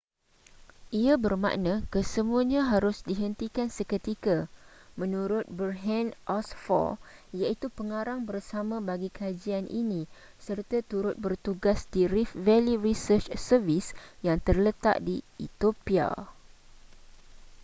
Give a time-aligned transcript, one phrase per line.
[1.01, 4.37] ia bermakna kesemuanya harus dihentikan seketika
[5.01, 6.89] menurut berhanne asfaw
[7.39, 10.01] iaitu pengarang bersama bagi kajian ini
[10.45, 13.87] serta turut bertugas di rift valley research service
[14.27, 16.09] yang terletak di ethiopia